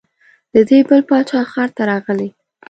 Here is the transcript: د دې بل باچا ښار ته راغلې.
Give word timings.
د 0.53 0.55
دې 0.69 0.79
بل 0.87 0.99
باچا 1.09 1.39
ښار 1.51 1.69
ته 1.75 1.81
راغلې. 1.91 2.29